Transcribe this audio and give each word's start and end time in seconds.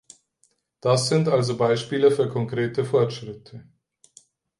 Das 0.79 1.09
sind 1.09 1.27
also 1.27 1.55
Beispiele 1.57 2.09
für 2.09 2.27
konkrete 2.27 2.83
Forschritte. 2.85 3.67